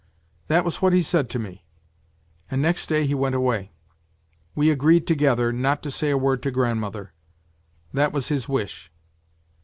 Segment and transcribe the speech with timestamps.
[0.47, 1.63] "That was what he said to me,
[2.49, 3.71] and next day he went away.
[4.55, 7.13] We agreed together not to say a word to grandmother:
[7.93, 8.91] that was his wish.